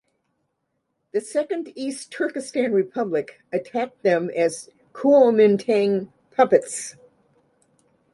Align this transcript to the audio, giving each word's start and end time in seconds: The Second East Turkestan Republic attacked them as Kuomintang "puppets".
The 1.11 1.21
Second 1.21 1.71
East 1.75 2.11
Turkestan 2.11 2.73
Republic 2.73 3.43
attacked 3.53 4.01
them 4.01 4.31
as 4.31 4.71
Kuomintang 4.93 6.11
"puppets". 6.31 6.95